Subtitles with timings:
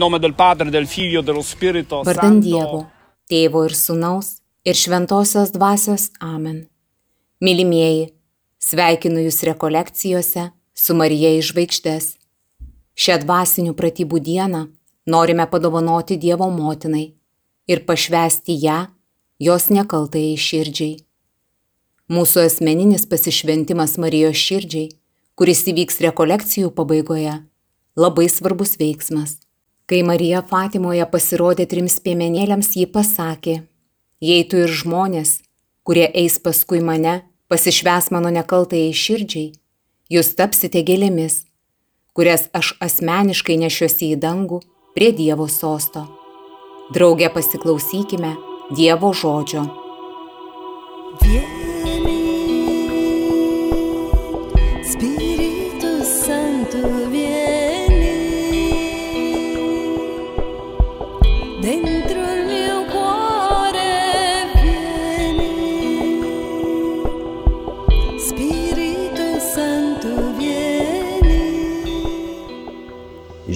[0.00, 2.40] Nome del Padre, del Figlio, dello Spirito Vardan.
[2.40, 2.86] Dievo,
[3.28, 6.62] Tėvo ir Sūnaus ir Šventosios Dvasios Amen.
[7.44, 8.06] Mylimieji,
[8.56, 12.06] sveikinu Jūs rekolekcijose su Marija iš žvaigždės.
[12.96, 14.62] Šią dvasinių pratybų dieną
[15.12, 17.04] norime padovanoti Dievo motinai
[17.68, 18.78] ir pašvesti ją,
[19.36, 20.96] jos nekaltai širdžiai.
[22.08, 24.88] Mūsų asmeninis pasišventimas Marijos širdžiai,
[25.36, 27.36] kuris įvyks rekolekcijų pabaigoje,
[28.00, 29.38] labai svarbus veiksmas.
[29.90, 33.54] Kai Marija Fatimoje pasirodė trims piemenėliams, ji pasakė,
[34.22, 35.40] jei tu ir žmonės,
[35.82, 37.16] kurie eis paskui mane,
[37.50, 39.48] pasišves mano nekaltai širdžiai,
[40.14, 41.40] jūs tapsite gėlėmis,
[42.14, 44.60] kurias aš asmeniškai nešiuosi į dangų
[44.94, 46.06] prie Dievo sosto.
[46.94, 48.36] Drauge pasiklausykime
[48.70, 49.66] Dievo žodžio.
[51.24, 51.59] Vieni,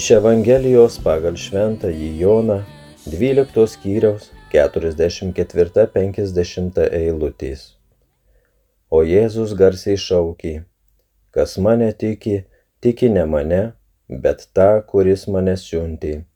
[0.04, 2.60] Iš Evangelijos pagal Šventąjį Joną
[3.08, 7.80] 12 skyriaus 44-50 eilutės.
[8.92, 10.68] O Jėzus garsiai šaukė,
[11.32, 12.44] kas mane tiki,
[12.84, 13.72] tiki ne mane,
[14.26, 16.28] bet tą, kuris mane siuntė.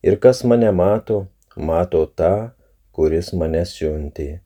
[0.00, 2.56] Ir kas mane mato, mato tą,
[2.88, 4.40] kuris mane siuntė.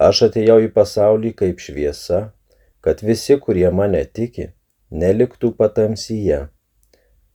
[0.00, 2.32] Aš atėjau į pasaulį kaip šviesa,
[2.80, 4.56] kad visi, kurie mane tiki,
[4.88, 6.48] neliktų patamsyje.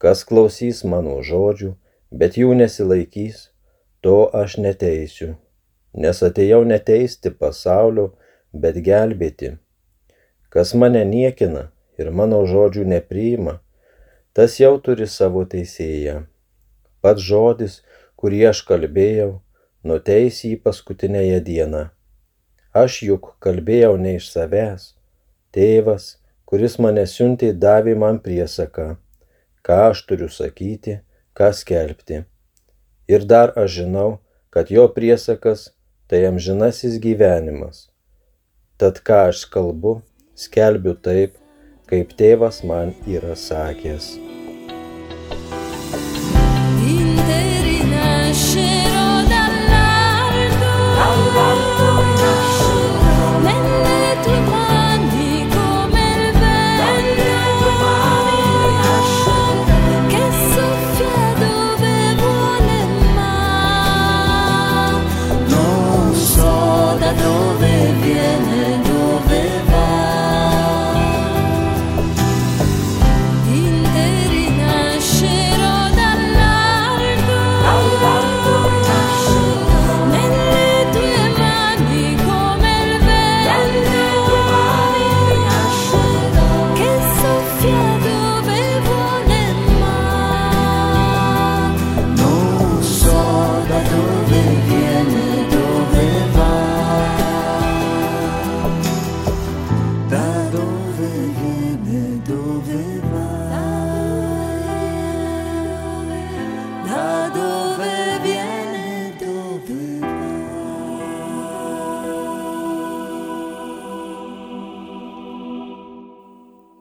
[0.00, 1.74] Kas klausys mano žodžių,
[2.10, 3.50] bet jų nesilaikys,
[4.00, 5.34] to aš neteisiu,
[5.92, 8.06] nes atėjau neteisti pasaulio,
[8.52, 9.58] bet gelbėti.
[10.48, 11.68] Kas mane niekina
[12.00, 13.58] ir mano žodžių nepriima,
[14.32, 16.22] tas jau turi savo teisėją.
[17.04, 17.76] Pats žodis,
[18.16, 19.30] kurį aš kalbėjau,
[19.84, 21.84] nuteis jį paskutinėje dieną.
[22.72, 24.94] Aš juk kalbėjau ne iš savęs.
[25.52, 26.16] Tėvas,
[26.48, 28.94] kuris mane siuntė, davė man priesaką,
[29.66, 31.00] ką aš turiu sakyti,
[31.36, 32.24] ką skelbti.
[33.10, 34.18] Ir dar aš žinau,
[34.50, 35.70] kad jo priesakas
[36.10, 37.88] tai amžinasis gyvenimas.
[38.80, 40.00] Tad ką aš kalbu,
[40.34, 41.38] skelbiu taip,
[41.90, 44.39] kaip tėvas man yra sakęs.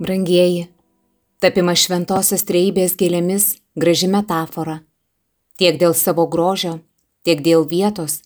[0.09, 0.63] Brangieji,
[1.37, 3.43] tapimas šventosios treibės gėlėmis
[3.77, 4.79] graži metafora.
[5.61, 6.79] Tiek dėl savo grožio,
[7.21, 8.23] tiek dėl vietos,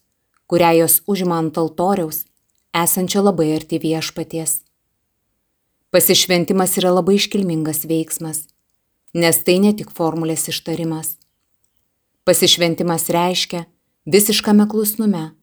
[0.48, 2.22] kurią jos užima ant altoriaus,
[2.72, 4.62] esančio labai arti viešpaties.
[5.92, 8.46] Pasišventimas yra labai iškilmingas veiksmas,
[9.12, 11.18] nes tai ne tik formulės ištarimas.
[12.24, 13.66] Pasišventimas reiškia
[14.08, 15.34] visiškame klusnume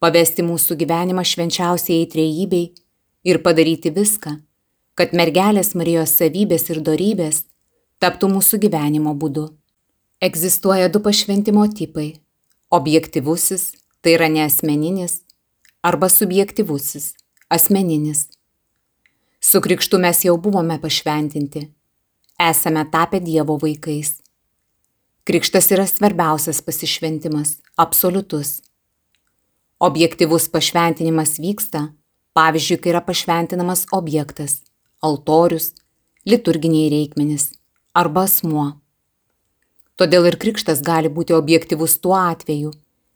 [0.00, 2.70] pavesti mūsų gyvenimą švenčiausiai trejybei
[3.28, 4.40] ir padaryti viską,
[5.00, 7.46] kad mergelės Marijos savybės ir darybės
[8.04, 9.46] taptų mūsų gyvenimo būdu.
[10.20, 12.20] Egzistuoja du pašventimo tipai-
[12.78, 13.62] objektivusis,
[14.02, 15.22] tai yra neasmeninis,
[15.82, 17.14] arba subjektivusis,
[17.48, 18.26] asmeninis.
[19.40, 21.70] Su krikštu mes jau buvome pašventinti,
[22.38, 24.20] esame tapę Dievo vaikais.
[25.24, 28.60] Krikštas yra svarbiausias pasišventimas, absoliutus.
[29.80, 31.88] Objektivus pašventinimas vyksta,
[32.36, 34.60] pavyzdžiui, kai yra pašventinamas objektas-
[35.00, 35.72] altorius,
[36.26, 37.50] liturginiai reikmenys
[37.96, 38.66] arba asmuo.
[40.00, 42.72] Todėl ir krikštas gali būti objektivus tuo atveju,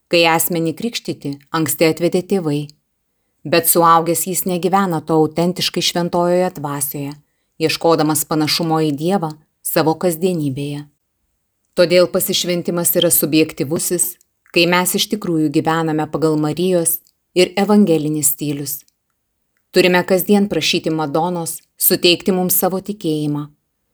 [0.09, 2.63] kai asmenį krikštyti anksti atvedė tėvai,
[3.45, 7.15] bet suaugęs jis negyvena to autentiškai šventojoje dvasioje,
[7.61, 9.33] ieškodamas panašumo į Dievą
[9.65, 10.85] savo kasdienybėje.
[11.75, 14.15] Todėl pasišventimas yra subjektivusis,
[14.55, 17.01] kai mes iš tikrųjų gyvename pagal Marijos
[17.35, 18.83] ir evangelinis stilius.
[19.75, 23.49] Turime kasdien prašyti Madonos suteikti mums savo tikėjimą,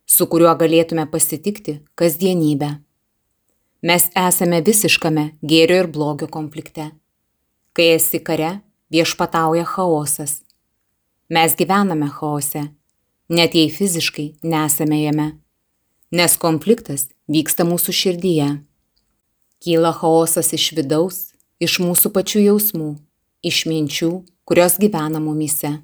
[0.06, 2.70] su kuriuo galėtume pasitikti kasdienybę.
[3.82, 6.90] Mes esame visiškame gėrio ir blogio konflikte.
[7.72, 8.58] Kai esi kare,
[8.92, 10.42] viešpatauja chaosas.
[11.30, 12.66] Mes gyvename chaose,
[13.30, 15.28] net jei fiziškai nesame jame,
[16.10, 18.50] nes konfliktas vyksta mūsų širdyje.
[19.62, 21.30] Kyla chaosas iš vidaus,
[21.62, 22.90] iš mūsų pačių jausmų,
[23.46, 24.10] iš minčių,
[24.44, 25.76] kurios gyvena mumise,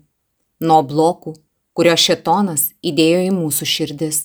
[0.61, 1.37] nuo blokų,
[1.76, 4.18] kurios šetonas įdėjo į mūsų širdis.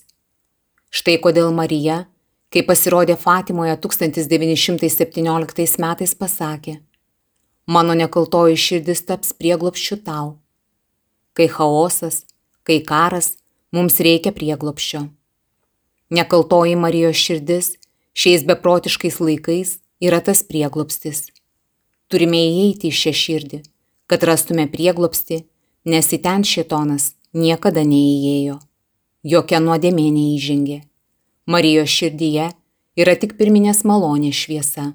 [0.92, 2.06] Štai kodėl Marija,
[2.52, 6.74] kai pasirodė Fatimoje 1917 metais, pasakė,
[7.66, 10.38] mano nekaltoji širdis taps prieglopščiu tau.
[11.36, 12.24] Kai chaosas,
[12.64, 13.36] kai karas,
[13.72, 15.08] mums reikia prieglopščio.
[16.12, 17.76] Nekaltoji Marijos širdis
[18.12, 21.30] Šiais beprotiškais laikais yra tas prieglopstis.
[22.12, 23.60] Turime įeiti į šią širdį,
[24.04, 25.46] kad rastume prieglopsti,
[25.88, 28.58] nes į ten šitonas niekada neįėjo.
[29.22, 30.82] Jokia nuodėmė neįžengė.
[31.46, 32.50] Marijos širdyje
[32.98, 34.92] yra tik pirminės malonės šviesa.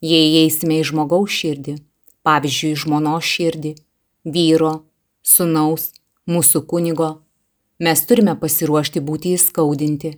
[0.00, 1.78] Jei įeisime į žmogaus širdį,
[2.26, 3.74] pavyzdžiui, žmonos širdį,
[4.24, 4.72] vyro,
[5.22, 5.90] sunaus,
[6.28, 7.10] mūsų kunigo,
[7.82, 10.12] mes turime pasiruošti būti įskaudinti,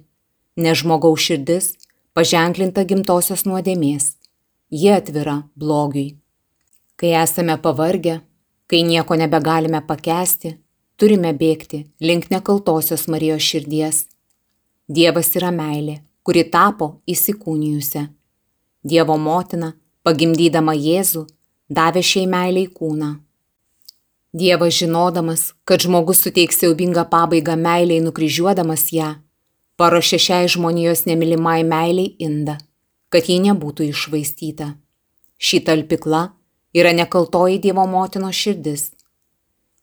[0.60, 1.74] nes žmogaus širdis
[2.16, 4.16] paženklinta gimtosios nuodėmės.
[4.70, 6.18] Ji atvira blogiui.
[7.00, 8.20] Kai esame pavargę,
[8.70, 10.58] kai nieko nebegalime pakęsti,
[11.00, 14.04] turime bėgti link nekaltosios Marijos širdies.
[14.88, 18.02] Dievas yra meilė, kuri tapo įsikūnijusią.
[18.84, 19.72] Dievo motina,
[20.04, 21.24] pagimdydama Jėzų,
[21.72, 23.10] davė šiai meiliai kūną.
[24.36, 29.14] Dievas žinodamas, kad žmogus suteiks siaubingą pabaigą meiliai nukryžiuodamas ją,
[29.80, 32.58] paruošė šiai žmonijos nemilimai meiliai indą,
[33.08, 34.74] kad ji nebūtų išvaistyta.
[35.40, 36.26] Ši talpikla
[36.76, 38.90] yra nekaltoji Dievo motinos širdis.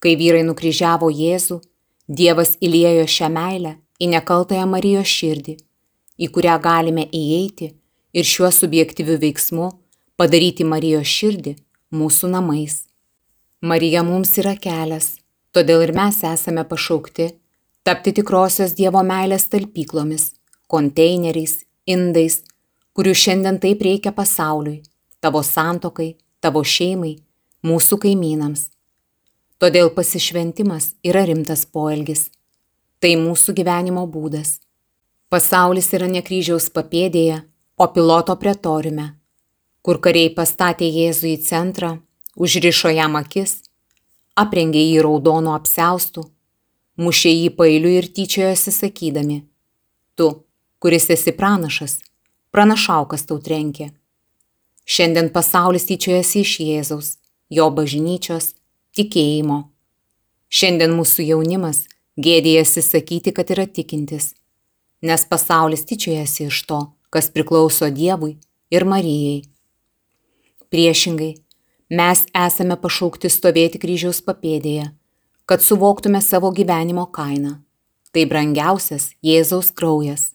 [0.03, 1.61] Kai vyrai nukryžiavo Jėzų,
[2.07, 5.57] Dievas įliejo šią meilę į nekaltąją Marijos širdį,
[6.23, 7.73] į kurią galime įeiti
[8.15, 9.71] ir šiuo subjektyviu veiksmu
[10.15, 11.57] padaryti Marijos širdį
[11.91, 12.85] mūsų namais.
[13.59, 15.17] Marija mums yra kelias,
[15.51, 17.27] todėl ir mes esame pašaukti
[17.87, 20.33] tapti tikrosios Dievo meilės talpyklomis,
[20.67, 22.41] konteineriais, indais,
[22.91, 24.81] kurių šiandien taip reikia pasauliui,
[25.23, 26.09] tavo santokai,
[26.43, 27.13] tavo šeimai,
[27.63, 28.67] mūsų kaimynams.
[29.57, 32.27] Todėl pasišventimas yra rimtas poelgis.
[33.01, 34.59] Tai mūsų gyvenimo būdas.
[35.29, 37.41] Pasaulis yra ne kryžiaus papėdėje,
[37.77, 39.09] o piloto pretoriume,
[39.85, 41.91] kur kariai pastatė Jėzų į centrą,
[42.37, 43.59] užrišo jam akis,
[44.39, 46.25] aprengė jį raudonų apseustų
[46.97, 49.41] mušė jį pailiu ir tyčiojosi sakydami,
[50.17, 50.27] tu,
[50.81, 51.99] kuris esi pranašas,
[52.51, 53.91] pranašaukas tau trenkė.
[54.87, 57.09] Šiandien pasaulis tyčiojasi iš Jėzaus,
[57.53, 58.53] jo bažnyčios,
[58.97, 59.59] tikėjimo.
[60.49, 61.85] Šiandien mūsų jaunimas
[62.17, 64.33] gėdėjasi sakyti, kad yra tikintis,
[65.01, 66.81] nes pasaulis tyčiojasi iš to,
[67.13, 68.37] kas priklauso Dievui
[68.73, 69.43] ir Marijai.
[70.73, 71.33] Priešingai,
[71.89, 74.91] mes esame pašaukti stovėti kryžiaus papėdėje
[75.47, 77.61] kad suvoktume savo gyvenimo kainą.
[78.11, 80.33] Tai brangiausias Jėzaus kraujas.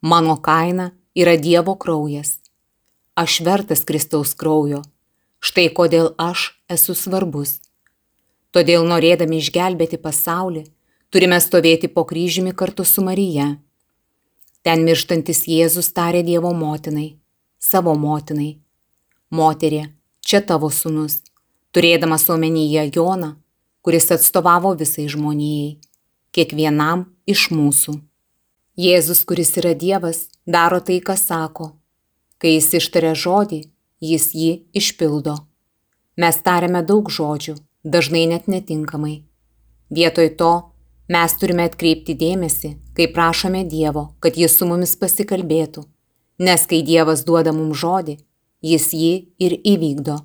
[0.00, 2.38] Mano kaina yra Dievo kraujas.
[3.18, 4.84] Aš vertas Kristaus kraujo.
[5.42, 7.58] Štai kodėl aš esu svarbus.
[8.54, 10.64] Todėl norėdami išgelbėti pasaulį,
[11.10, 13.56] turime stovėti po kryžiumi kartu su Marija.
[14.66, 17.16] Ten mirštantis Jėzus tarė Dievo motinai,
[17.58, 18.56] savo motinai.
[19.30, 19.82] Moterė,
[20.22, 21.20] čia tavo sunus,
[21.74, 23.34] turėdamas omenyje Joną,
[23.82, 25.76] kuris atstovavo visai žmonijai,
[26.34, 27.98] kiekvienam iš mūsų.
[28.76, 31.70] Jėzus, kuris yra Dievas, daro tai, ką sako.
[32.36, 33.62] Kai jis ištaria žodį,
[34.04, 35.36] jis jį išpildo.
[36.20, 39.22] Mes tariame daug žodžių, dažnai net netinkamai.
[39.90, 40.52] Vietoj to
[41.08, 45.84] mes turime atkreipti dėmesį, kai prašome Dievo, kad jis su mumis pasikalbėtų,
[46.42, 48.16] nes kai Dievas duoda mums žodį,
[48.66, 50.16] jis jį ir įvykdo.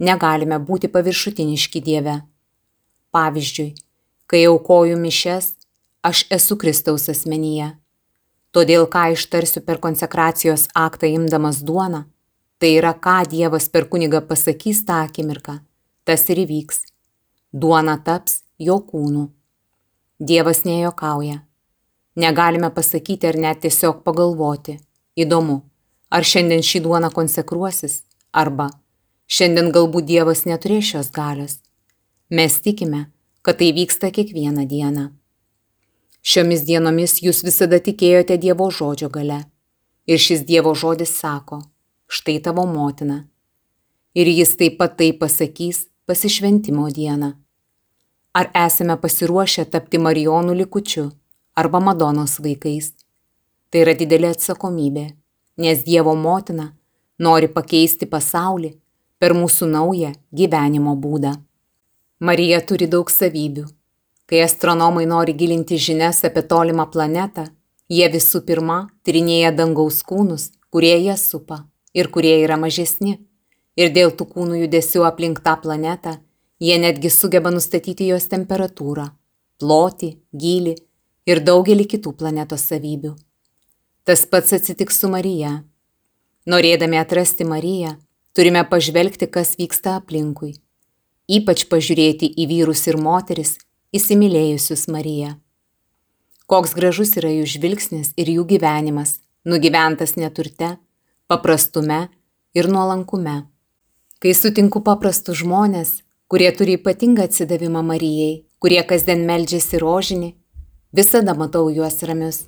[0.00, 2.22] Negalime būti paviršutiniški Dieve.
[3.12, 3.74] Pavyzdžiui,
[4.26, 5.52] kai aukoju mišes,
[6.02, 7.68] aš esu Kristaus asmenyje.
[8.52, 12.06] Todėl, ką ištarsiu per konsekracijos aktą imdamas duoną,
[12.56, 15.60] tai yra, ką Dievas per kunigą pasakys tą akimirką,
[16.04, 16.82] tas ir įvyks.
[17.52, 19.28] Duona taps jo kūnu.
[20.20, 21.42] Dievas nejokauja.
[22.16, 24.78] Negalime pasakyti ar net tiesiog pagalvoti.
[25.16, 25.62] Įdomu,
[26.12, 28.70] ar šiandien šį duoną konsekruosis, arba
[29.28, 31.58] šiandien galbūt Dievas neturės šios galios.
[32.30, 33.06] Mes tikime,
[33.42, 35.10] kad tai vyksta kiekvieną dieną.
[36.22, 39.42] Šiomis dienomis jūs visada tikėjote Dievo žodžio gale.
[40.06, 41.60] Ir šis Dievo žodis sako,
[42.08, 43.24] štai tavo motina.
[44.14, 47.32] Ir jis taip pat tai pasakys pasišventimo dieną.
[48.38, 51.04] Ar esame pasiruošę tapti Marijonų likučiu
[51.60, 52.90] arba Madonos vaikais?
[53.70, 55.04] Tai yra didelė atsakomybė,
[55.64, 56.66] nes Dievo motina
[57.26, 58.74] nori pakeisti pasaulį
[59.20, 61.32] per mūsų naują gyvenimo būdą.
[62.28, 63.64] Marija turi daug savybių.
[64.28, 67.46] Kai astronomai nori gilinti žinias apie tolimą planetą,
[67.88, 71.64] jie visų pirma tyrinėja dangaus kūnus, kurie ją supa
[71.96, 73.16] ir kurie yra mažesni.
[73.76, 76.18] Ir dėl tų kūnų judesių aplink tą planetą
[76.62, 79.08] jie netgi sugeba nustatyti jos temperatūrą,
[79.58, 80.76] plotį, gylį
[81.26, 83.16] ir daugelį kitų planetos savybių.
[84.06, 85.56] Tas pats atsitiks su Marija.
[86.46, 87.96] Norėdami atrasti Mariją,
[88.34, 90.54] turime pažvelgti, kas vyksta aplinkui.
[91.30, 93.56] Ypač pažiūrėti į vyrus ir moteris,
[93.94, 95.36] įsimylėjusius Mariją.
[96.50, 100.76] Koks gražus yra jų žvilgsnis ir jų gyvenimas, nugyventas neturte,
[101.30, 102.04] paprastume
[102.54, 103.51] ir nuolankume.
[104.22, 105.96] Kai sutinku paprastus žmonės,
[106.30, 110.28] kurie turi ypatingą atsidavimą Marijai, kurie kasdien meldžiasi rožinį,
[110.94, 112.44] visada matau juos ramius.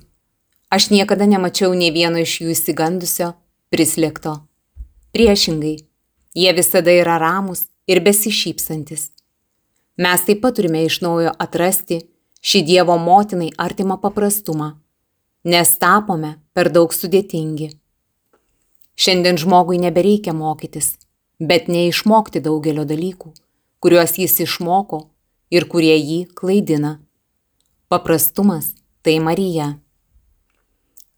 [0.71, 3.33] Aš niekada nemačiau nei vieno iš jų įsigandusio,
[3.75, 4.37] prislėgto.
[5.11, 5.75] Priešingai,
[6.31, 9.09] jie visada yra ramus ir besišypsantis.
[9.99, 12.05] Mes taip pat turime iš naujo atrasti
[12.39, 14.77] šį Dievo motinai artimą paprastumą,
[15.43, 17.73] nes tapome per daug sudėtingi.
[18.95, 20.95] Šiandien žmogui nebereikia mokytis,
[21.39, 23.33] bet neišmokti daugelio dalykų,
[23.83, 25.05] kuriuos jis išmoko
[25.51, 26.99] ir kurie jį klaidina.
[27.89, 28.73] Paprastumas
[29.05, 29.75] tai Marija.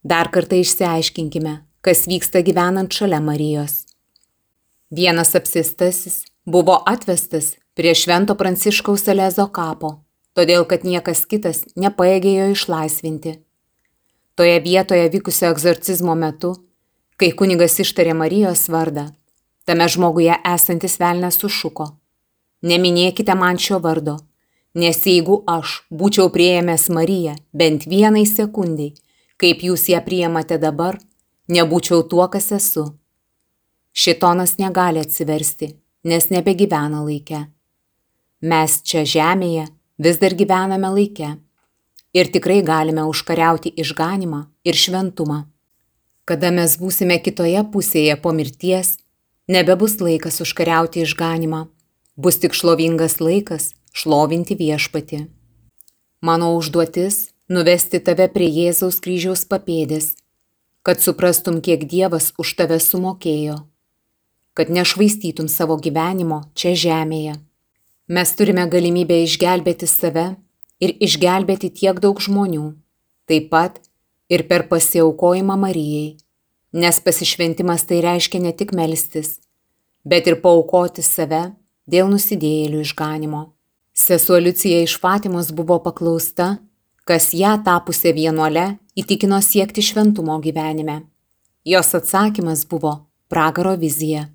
[0.04, 3.86] Dar kartą išsiaiškinkime, kas vyksta gyvenant šalia Marijos.
[4.92, 9.98] Vienas apsistasis buvo atvestas prie Švento Pranciškaus Salezo kapo,
[10.34, 13.34] todėl kad niekas kitas nepaėgė jo išlaisvinti.
[14.38, 16.54] Toje vietoje vykusio egzorcizmo metu,
[17.18, 19.08] kai kunigas ištarė Marijos vardą,
[19.68, 21.90] tame žmoguje esantis velnės sušuko.
[22.68, 24.16] Neminėkite man šio vardo,
[24.74, 28.94] nes jeigu aš būčiau prieėmęs Mariją bent vienai sekundai,
[29.38, 30.98] kaip jūs ją priemate dabar,
[31.52, 32.88] nebūčiau tuo, kas esu.
[33.98, 37.44] Šitonas negali atsiversti, nes nebegyvena laike.
[38.42, 41.34] Mes čia žemėje vis dar gyvename laike
[42.14, 45.44] ir tikrai galime užkariauti išganimą ir šventumą.
[46.28, 48.98] Kada mes būsime kitoje pusėje po mirties,
[49.48, 51.68] nebebus laikas užkariauti išganimą,
[52.16, 55.26] bus tik šlovingas laikas šlovinti viešpati.
[56.22, 60.16] Mano užduotis- nuvesti tave prie Jėzaus kryžiaus papėdės,
[60.84, 63.66] kad suprastum, kiek Dievas už tave sumokėjo
[64.58, 67.36] kad nešvaistytum savo gyvenimo čia žemėje.
[68.10, 70.24] Mes turime galimybę išgelbėti save
[70.82, 72.72] ir išgelbėti tiek daug žmonių,
[73.30, 73.78] taip pat
[74.34, 76.18] ir per pasiaukojimą Marijai,
[76.78, 79.40] nes pasišventimas tai reiškia ne tik melstis,
[80.06, 81.58] bet ir paukoti save
[81.90, 83.58] dėl nusidėjėlių išganimo.
[83.98, 86.62] Sesuo Liucija iš Fatimos buvo paklausta,
[87.08, 91.02] kas ją tapusią vienuole įtikino siekti šventumo gyvenime.
[91.66, 94.30] Jos atsakymas buvo pragaro vizija.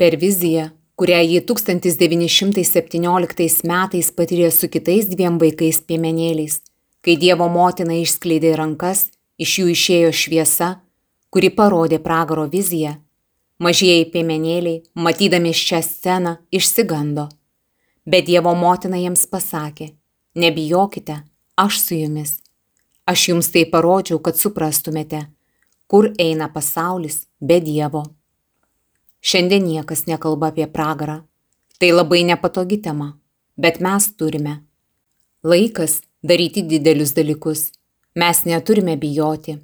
[0.00, 6.60] Per viziją, kurią ji 1917 metais patyrė su kitais dviem vaikais piemenėliais,
[7.04, 10.83] kai Dievo motina išskleidė rankas, iš jų išėjo šviesa,
[11.34, 12.92] kuri parodė pragaro viziją,
[13.58, 17.24] mažieji piemenėliai, matydami šią sceną, išsigando.
[18.06, 19.88] Bet Dievo motina jiems pasakė,
[20.38, 21.16] nebijokite,
[21.58, 22.36] aš su jumis.
[23.10, 25.24] Aš jums tai parodžiau, kad suprastumėte,
[25.90, 28.04] kur eina pasaulis be Dievo.
[29.18, 31.24] Šiandien niekas nekalba apie pragarą.
[31.82, 33.10] Tai labai nepatogi tema,
[33.58, 34.60] bet mes turime.
[35.42, 37.72] Laikas daryti didelius dalykus.
[38.14, 39.58] Mes neturime bijoti.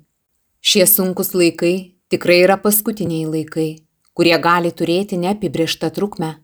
[0.61, 3.69] Šie sunkus laikai tikrai yra paskutiniai laikai,
[4.13, 6.35] kurie gali turėti neapibrieštą trukmę,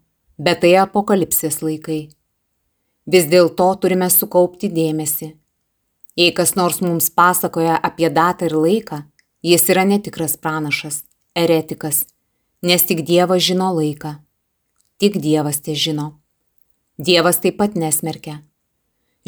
[0.41, 2.07] bet tai apokalipsės laikai.
[3.07, 5.35] Vis dėlto turime sukaupti dėmesį.
[6.17, 9.03] Jei kas nors mums pasakoja apie datą ir laiką,
[9.45, 11.03] jis yra netikras pranašas,
[11.37, 12.07] eretikas,
[12.65, 14.17] nes tik Dievas žino laiką.
[14.97, 16.15] Tik Dievas tai žino.
[16.97, 18.41] Dievas taip pat nesmerkia.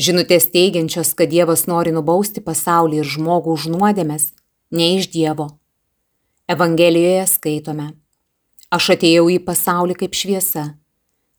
[0.00, 4.30] Žinutės teigiančios, kad Dievas nori nubausti pasaulį ir žmogų už nuodėmės,
[4.70, 5.48] ne iš Dievo.
[6.48, 7.88] Evangelijoje skaitome.
[8.70, 10.64] Aš atėjau į pasaulį kaip šviesa,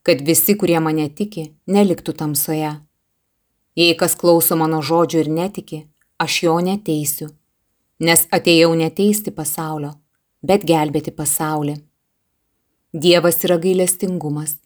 [0.02, 2.72] kad visi, kurie mane tiki, neliktų tamsoje.
[3.78, 5.84] Jei kas klauso mano žodžių ir netiki,
[6.18, 7.28] aš jo neteisiu,
[8.02, 9.92] nes atėjau neteisti pasaulio,
[10.42, 11.76] bet gelbėti pasaulį.
[12.90, 14.56] Dievas yra gailestingumas,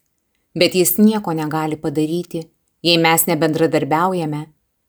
[0.57, 2.47] bet jis nieko negali padaryti,
[2.81, 4.45] jei mes nebendradarbiaujame,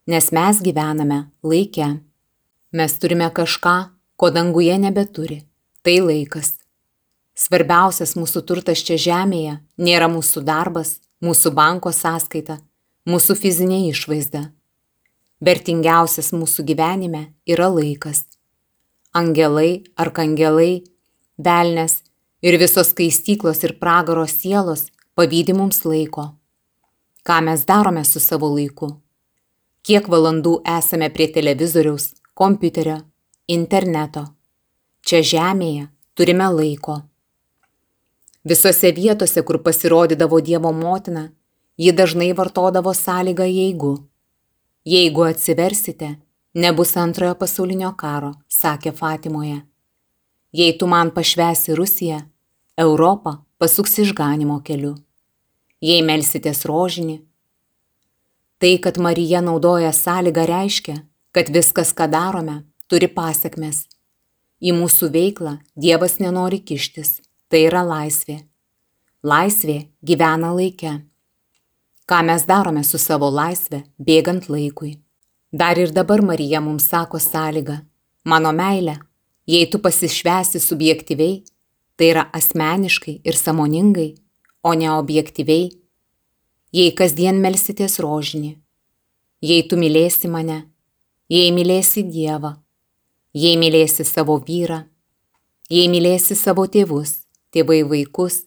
[0.08, 1.90] nes mes gyvename laike.
[2.72, 5.42] Mes turime kažką, ko danguje nebeturi-
[5.84, 6.52] tai laikas.
[7.34, 12.58] Svarbiausias mūsų turtas čia žemėje nėra mūsų darbas, mūsų banko sąskaita,
[13.06, 14.52] mūsų fizinė išvaizda.
[15.40, 18.24] Vertingiausias mūsų gyvenime yra laikas.
[19.14, 20.84] Angelai, arkangelai,
[21.38, 22.02] velnės
[22.42, 26.34] ir visos skaistyklos ir pragaro sielos pavydi mums laiko.
[27.24, 28.96] Ką mes darome su savo laiku?
[29.86, 32.98] Kiek valandų esame prie televizoriaus, kompiuterio,
[33.48, 34.26] interneto?
[35.06, 36.98] Čia žemėje turime laiko.
[38.44, 41.30] Visose vietose, kur pasirodydavo Dievo motina,
[41.80, 43.94] ji dažnai vartodavo sąlygą jeigu.
[44.84, 46.10] Jeigu atsiversite,
[46.54, 49.62] nebus antrojo pasaulinio karo, sakė Fatimoje.
[50.52, 52.20] Jei tu man pašvesi Rusiją,
[52.76, 54.94] Europą pasuks išganimo keliu.
[55.80, 57.18] Jei melsitės rožinį,
[58.60, 61.00] tai, kad Marija naudoja sąlygą reiškia,
[61.36, 63.82] kad viskas, ką darome, turi pasiekmes.
[64.64, 67.18] Į mūsų veiklą Dievas nenori kištis,
[67.52, 68.38] tai yra laisvė.
[69.20, 70.94] Laisvė gyvena laike.
[72.08, 74.94] Ką mes darome su savo laisvė, bėgant laikui.
[75.52, 77.76] Dar ir dabar Marija mums sako sąlygą-
[78.32, 78.96] mano meilė,
[79.46, 81.44] jei tu pasišvesi subjektyviai,
[81.96, 84.16] tai yra asmeniškai ir samoningai,
[84.64, 85.68] o ne objektyviai,
[86.72, 88.56] jei kasdien melsitės rožinį,
[89.42, 90.64] jei tu mylėsi mane,
[91.28, 92.52] jei mylėsi Dievą,
[93.34, 94.84] jei mylėsi savo vyrą,
[95.70, 98.44] jei mylėsi savo tėvus, tėvai vaikus.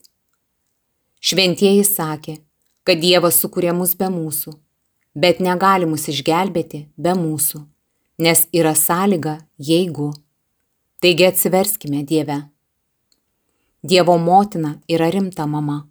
[1.19, 2.37] Šventieji sakė,
[2.87, 4.55] kad Dievas sukūrė mus be mūsų,
[5.15, 7.65] bet negali mus išgelbėti be mūsų,
[8.23, 10.13] nes yra sąlyga jeigu.
[11.03, 12.39] Taigi atsiverskime Dieve.
[13.83, 15.85] Dievo motina yra rimta mama.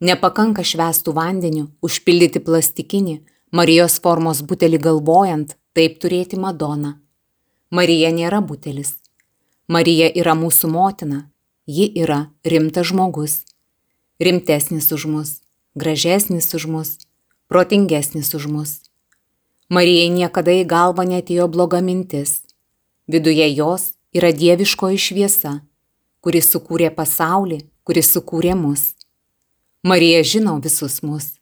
[0.00, 3.18] Nepakanka švestų vandeniu užpildyti plastikinį
[3.52, 6.96] Marijos formos butelį galvojant, taip turėti Madoną.
[7.70, 8.96] Marija nėra butelis.
[9.70, 11.20] Marija yra mūsų motina.
[11.70, 13.44] Ji yra rimtas žmogus.
[14.18, 15.30] Rimtesnis už mus,
[15.78, 16.90] gražesnis už mus,
[17.46, 18.72] protingesnis už mus.
[19.70, 22.40] Marijai niekada į galvą netėjo bloga mintis.
[23.06, 25.58] Viduje jos yra dieviškoji šviesa
[26.24, 28.94] kuris sukūrė pasaulį, kuris sukūrė mus.
[29.86, 31.34] Marija žino visus mus.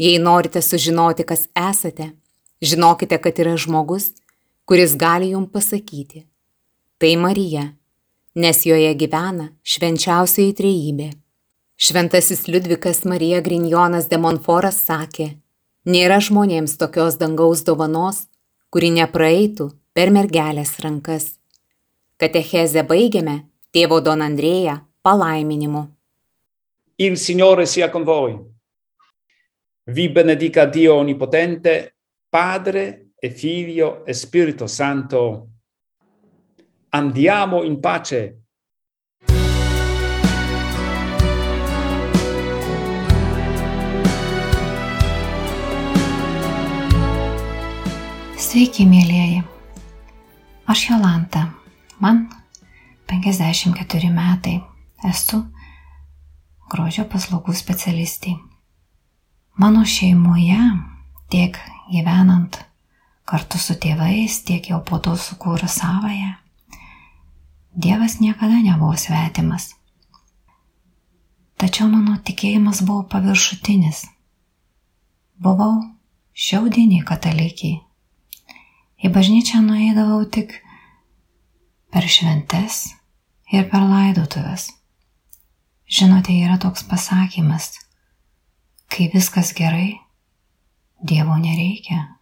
[0.00, 2.10] Jei norite sužinoti, kas esate,
[2.60, 4.12] žinokite, kad yra žmogus,
[4.64, 6.26] kuris gali jums pasakyti.
[6.98, 7.64] Tai Marija,
[8.34, 11.10] nes joje gyvena švenčiausioji trejybė.
[11.80, 15.30] Šventasis Liudvikas Marija Grinjonas de Monforas sakė,
[15.88, 18.26] nėra žmonėms tokios dangaus dovanos,
[18.68, 21.38] kuri nepraeitų per mergelės rankas.
[22.20, 23.38] Katechezę baigiame
[23.72, 25.86] tėvo Don Andrėja palaiminimu.
[27.00, 28.36] Il Signore sia con voi.
[29.86, 31.94] Vi benedica Dio Onnipotente,
[32.30, 35.48] Padre e Figlio e Spirito Santo.
[36.90, 38.44] Andiamo in pace.
[48.38, 49.42] Sveiki, mėlyjeji.
[50.70, 51.48] Aš Jolanta.
[51.98, 52.28] Man
[53.10, 54.60] 54 metai.
[55.02, 55.42] Esu
[56.70, 58.36] grožio paslaugų specialistė.
[59.58, 60.62] Mano šeimoje,
[61.30, 61.56] tiek
[61.90, 62.60] gyvenant
[63.30, 66.34] kartu su tėvais, tiek jau po to sukūrus savoje,
[67.74, 69.76] Dievas niekada nebuvo svetimas.
[71.54, 74.08] Tačiau mano tikėjimas buvo paviršutinis.
[75.38, 75.76] Buvau
[76.34, 77.78] šiaudiniai katalikiai.
[79.00, 80.56] Į bažnyčią nueidavau tik
[81.94, 82.82] per šventes
[83.54, 84.66] ir per laidotuvės.
[85.90, 87.70] Žinote, yra toks pasakymas,
[88.90, 90.00] kai viskas gerai,
[91.00, 92.18] Dievo nereikia.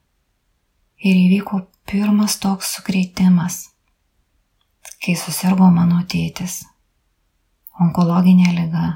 [1.02, 3.56] Ir įvyko pirmas toks sukreitimas,
[5.02, 6.60] kai susirgo mano tėtis.
[7.82, 8.86] Onkologinė lyga.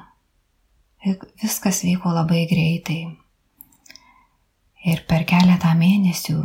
[1.43, 3.01] Viskas vyko labai greitai.
[4.87, 6.39] Ir per keletą mėnesių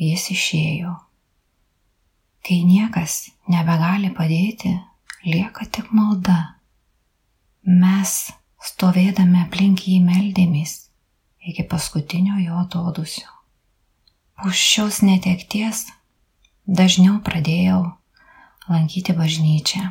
[0.00, 0.94] jis išėjo.
[2.40, 3.18] Kai niekas
[3.52, 4.72] nebegali padėti,
[5.28, 6.56] lieka tik malda.
[7.68, 8.18] Mes
[8.64, 10.85] stovėdami aplink jį meldėmės
[11.46, 13.28] iki paskutinio jo atodusio.
[14.36, 15.86] Po šios netekties
[16.66, 17.84] dažniau pradėjau
[18.68, 19.84] lankyti bažnyčią.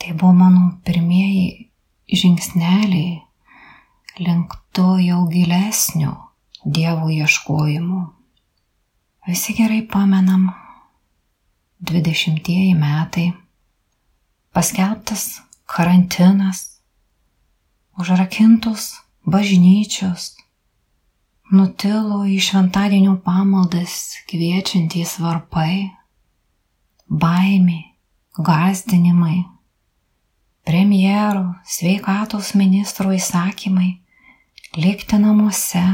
[0.00, 1.68] Tai buvo mano pirmieji
[2.08, 3.20] žingsneliai
[4.24, 6.16] link to jau gilesnio
[6.64, 8.02] dievų ieškojimų.
[9.28, 10.48] Visi gerai pamenam
[11.84, 13.26] 20 metai,
[14.56, 16.80] paskelbtas karantinas,
[18.00, 18.94] užrakintos
[19.26, 20.36] bažnyčios,
[21.50, 25.90] nutilo į šventadienio pamaldas kviečiantys varpai,
[27.10, 27.80] baimė,
[28.38, 29.40] gazdinimai,
[30.66, 33.96] premjero, sveikatos ministro įsakymai,
[34.78, 35.84] likti namuose,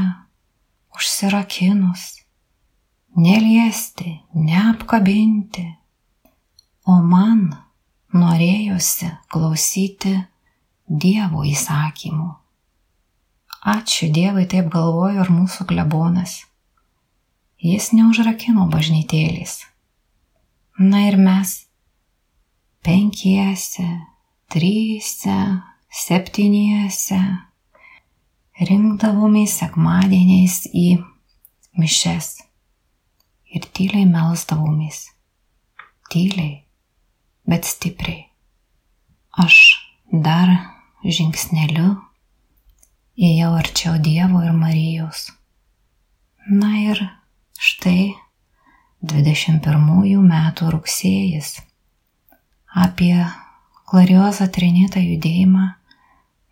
[0.93, 2.05] užsirakinus,
[3.17, 5.65] neliesti, neapkabinti,
[6.85, 7.49] o man
[8.13, 10.19] norėjosi klausyti
[10.83, 12.42] Dievo įsakymų.
[13.63, 16.41] Ačiū Dievui, taip galvojo ir mūsų klebonas.
[17.63, 19.61] Jis neužrakino bažnytėlės.
[20.83, 21.61] Na ir mes
[22.83, 23.87] penkiese,
[24.51, 25.37] tryse,
[25.87, 27.21] septyniese
[28.59, 30.87] rinkdavomės sekmadieniais į
[31.79, 32.33] mišes
[33.55, 35.05] ir tyliai melsdavomės.
[36.11, 36.65] Tyliai,
[37.47, 38.25] bet stipriai.
[39.39, 39.59] Aš
[40.11, 40.51] dar
[41.07, 41.93] žingsneliu
[43.13, 45.27] Įėjau arčiau Dievo ir Marijos.
[46.49, 46.97] Na ir
[47.61, 48.15] štai
[49.05, 51.59] 21 metų rugsėjas.
[52.73, 53.13] Apie
[53.91, 55.67] gloriozą trinitą judėjimą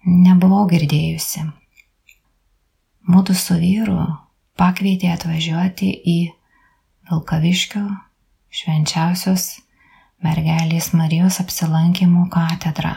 [0.05, 1.47] nebuvau girdėjusi.
[3.09, 4.03] Mūdu su vyru
[4.61, 6.19] pakvietė atvažiuoti į
[7.09, 7.87] Vilkaviškio
[8.53, 9.47] švenčiausios
[10.21, 12.93] mergelės Marijos apsilankimų katedrą.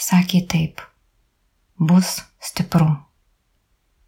[0.00, 0.80] Sakė taip,
[1.76, 2.16] bus
[2.46, 2.88] stipru.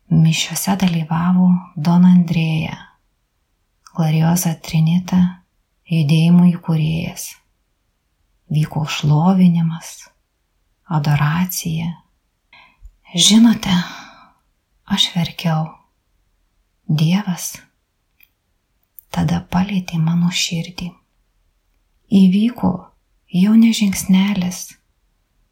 [0.09, 2.77] Mišiuose dalyvavo Don Andrėja,
[3.93, 5.19] Glorioza Trinita,
[5.91, 7.25] judėjimų įkūrėjas.
[8.49, 10.07] Vyko šlovinimas,
[10.89, 11.91] adoracija.
[13.13, 13.75] Žinote,
[14.89, 15.67] aš verkiau.
[16.89, 17.59] Dievas
[19.13, 20.89] tada palėtė mano širdį.
[22.09, 22.71] Įvyko
[23.35, 24.63] jau ne žingsnelis,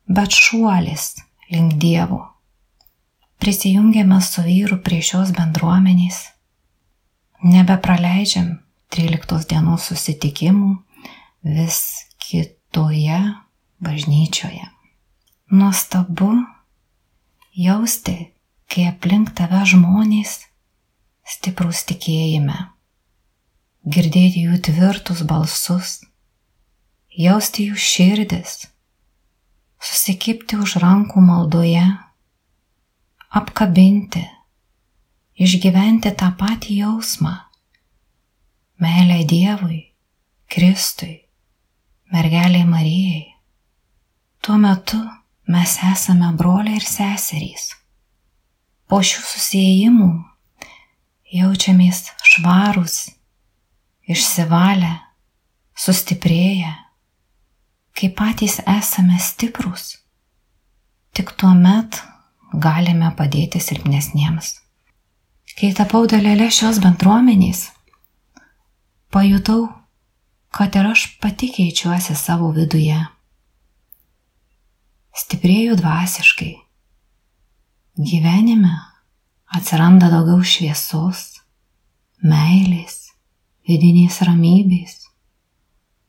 [0.08, 1.10] bet šuolis
[1.50, 2.22] link Dievo.
[3.42, 6.22] Prisijungėme su vyru prie šios bendruomenės.
[7.44, 8.56] Nebepraleidžiam
[8.94, 10.70] 13 dienos susitikimų
[11.56, 11.80] vis
[12.22, 13.18] kitoje
[13.84, 14.64] bažnyčioje.
[15.52, 16.30] Nuostabu
[17.54, 18.16] jausti,
[18.72, 20.40] kai aplink tave žmonės
[21.26, 22.56] stiprus tikėjime,
[23.86, 26.00] girdėti jų tvirtus balsus,
[27.14, 28.64] jausti jų širdis
[29.82, 31.84] susikipti už rankų maldoje,
[33.36, 34.22] apkabinti,
[35.36, 37.34] išgyventi tą patį jausmą-
[38.82, 39.80] meilę Dievui,
[40.48, 41.16] Kristui,
[42.12, 43.34] mergeliai Marijai.
[44.40, 45.00] Tuo metu
[45.48, 47.74] mes esame broliai ir seserys.
[48.88, 50.10] Po šių susijimų
[51.32, 52.96] jaučiamės švarūs,
[54.06, 54.94] išsivalę,
[55.74, 56.86] sustiprėję
[57.96, 59.96] kai patys esame stiprus,
[61.16, 62.02] tik tuo met
[62.52, 64.56] galime padėti silpnesniems.
[65.56, 67.70] Kai tapau dalelė šios bendruomenės,
[69.14, 69.68] pajutau,
[70.52, 72.98] kad ir aš pati keičiuosi savo viduje.
[75.16, 76.52] Stiprėju dvasiškai.
[77.96, 78.74] Gyvenime
[79.56, 81.40] atsiranda daugiau šviesos,
[82.20, 83.00] meilės,
[83.64, 85.00] vidinės ramybės,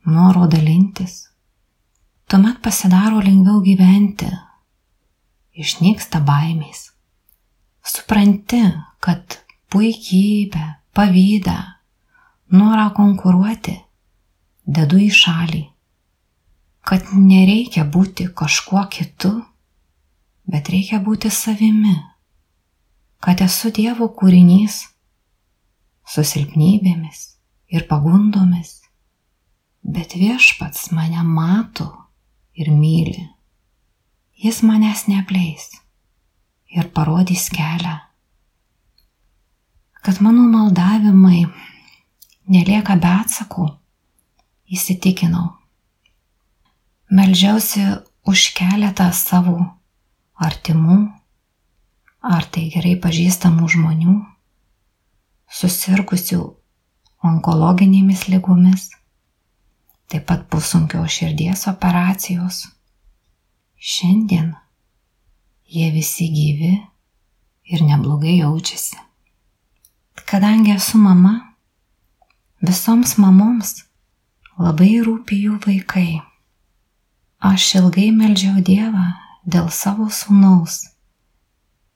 [0.04, 1.28] noro dalintis
[2.28, 4.28] tuomet pasidaro lengviau gyventi,
[5.58, 6.92] išnyksta baimės.
[7.88, 8.62] Supranti,
[9.00, 9.40] kad
[9.72, 11.58] puikybę, pavydą,
[12.52, 13.78] norą konkuruoti
[14.68, 15.64] dedu į šalį,
[16.88, 19.34] kad nereikia būti kažkuo kitu,
[20.48, 21.98] bet reikia būti savimi.
[23.20, 24.76] kad esu Dievo kūrinys
[26.08, 27.24] su silpnybėmis
[27.74, 28.84] ir pagundomis,
[29.84, 31.90] bet viešpats mane mato
[32.54, 33.26] ir myli.
[34.38, 35.72] Jis manęs neapleis
[36.70, 37.96] ir parodys kelią,
[40.06, 41.48] kad mano maldavimai
[42.46, 43.66] nelieka be atsakų,
[44.70, 45.48] įsitikinau.
[47.10, 47.88] Meldžiausi
[48.30, 49.58] už keletą savo
[50.38, 51.00] artimų,
[52.22, 54.16] ar tai gerai pažįstamų žmonių,
[55.50, 56.44] susirgusių
[57.26, 58.92] onkologinėmis lygomis,
[60.06, 62.68] taip pat po sunkios širdies operacijos.
[63.78, 64.56] Šiandien
[65.70, 66.72] jie visi gyvi
[67.70, 68.98] ir neblogai jaučiasi.
[70.26, 71.54] Kadangi esu mama,
[72.62, 73.76] visoms mamoms
[74.58, 76.24] labai rūpi jų vaikai.
[77.38, 79.06] Aš ilgai meldžiau Dievą
[79.46, 80.80] dėl savo sūnaus,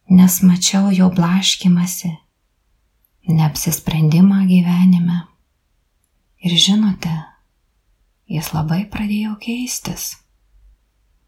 [0.05, 2.13] nes mačiau jo blaškimasi,
[3.25, 5.23] neapsisprendimą gyvenime.
[6.45, 7.17] Ir žinote,
[8.29, 10.20] jis labai pradėjo keistis.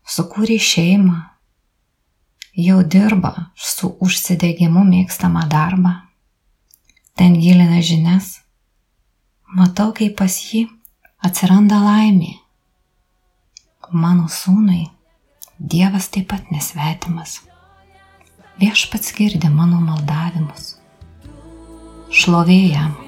[0.04, 1.16] Sukūrė šeimą,
[2.60, 5.94] jau dirba su užsidegimu mėgstamą darbą,
[7.16, 8.40] ten gilina žinias.
[9.54, 10.66] Matau, kaip pas jį
[11.24, 12.34] atsiranda laimė.
[13.94, 14.88] Mano sūnui
[15.60, 17.38] Dievas taip pat nesvetimas.
[18.60, 20.74] Viešpats girdi mano maldavimus.
[22.12, 23.03] Šlovėjam.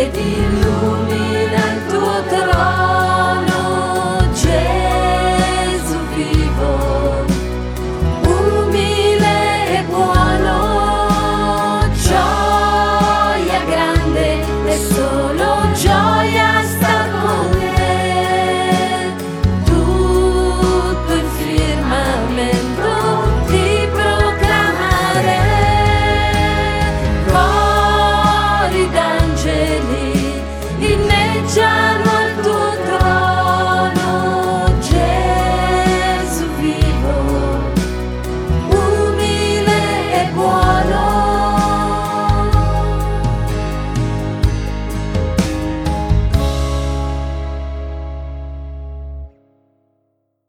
[0.00, 0.49] Redeemer.